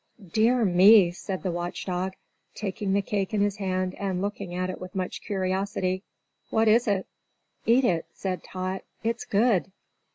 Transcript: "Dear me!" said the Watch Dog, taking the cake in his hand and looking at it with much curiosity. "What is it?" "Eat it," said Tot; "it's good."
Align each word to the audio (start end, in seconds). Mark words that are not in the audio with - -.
"Dear 0.33 0.65
me!" 0.65 1.11
said 1.11 1.43
the 1.43 1.51
Watch 1.51 1.85
Dog, 1.85 2.13
taking 2.55 2.93
the 2.93 3.03
cake 3.03 3.35
in 3.35 3.41
his 3.41 3.57
hand 3.57 3.93
and 3.99 4.19
looking 4.19 4.55
at 4.55 4.71
it 4.71 4.81
with 4.81 4.95
much 4.95 5.21
curiosity. 5.21 6.01
"What 6.49 6.67
is 6.67 6.87
it?" 6.87 7.05
"Eat 7.67 7.85
it," 7.85 8.07
said 8.11 8.43
Tot; 8.43 8.81
"it's 9.03 9.25
good." 9.25 9.71